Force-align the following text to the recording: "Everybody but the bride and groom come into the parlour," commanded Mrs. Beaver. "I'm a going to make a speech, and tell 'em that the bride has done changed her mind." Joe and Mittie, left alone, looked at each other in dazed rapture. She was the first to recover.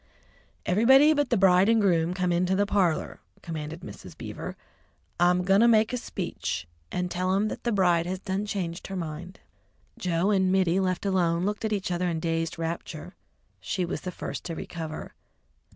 "Everybody 0.65 1.13
but 1.13 1.29
the 1.29 1.37
bride 1.37 1.69
and 1.69 1.79
groom 1.79 2.15
come 2.15 2.31
into 2.31 2.55
the 2.55 2.65
parlour," 2.65 3.21
commanded 3.43 3.81
Mrs. 3.81 4.17
Beaver. 4.17 4.57
"I'm 5.19 5.41
a 5.41 5.43
going 5.43 5.61
to 5.61 5.67
make 5.67 5.93
a 5.93 5.97
speech, 5.97 6.67
and 6.91 7.11
tell 7.11 7.35
'em 7.35 7.49
that 7.49 7.65
the 7.65 7.71
bride 7.71 8.07
has 8.07 8.17
done 8.17 8.47
changed 8.47 8.87
her 8.87 8.95
mind." 8.95 9.41
Joe 9.99 10.31
and 10.31 10.51
Mittie, 10.51 10.79
left 10.79 11.05
alone, 11.05 11.45
looked 11.45 11.65
at 11.65 11.71
each 11.71 11.91
other 11.91 12.07
in 12.09 12.19
dazed 12.19 12.57
rapture. 12.57 13.15
She 13.59 13.85
was 13.85 14.01
the 14.01 14.11
first 14.11 14.43
to 14.45 14.55
recover. 14.55 15.13